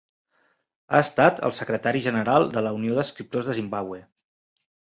Ha 0.95 1.01
estat 1.07 1.41
el 1.49 1.53
secretari 1.59 2.03
general 2.07 2.47
de 2.57 2.65
la 2.69 2.73
Unió 2.81 2.99
d'Escriptors 3.01 3.51
de 3.53 3.59
Zimbabwe. 3.61 4.05